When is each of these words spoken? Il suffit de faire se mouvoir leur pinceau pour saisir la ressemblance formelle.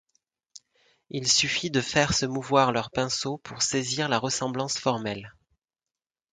Il 1.11 1.31
suffit 1.31 1.69
de 1.69 1.79
faire 1.79 2.15
se 2.15 2.25
mouvoir 2.25 2.71
leur 2.71 2.89
pinceau 2.89 3.37
pour 3.43 3.61
saisir 3.61 4.09
la 4.09 4.17
ressemblance 4.17 4.79
formelle. 4.79 5.31